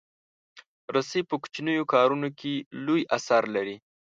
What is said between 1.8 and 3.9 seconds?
کارونو کې لوی اثر لري.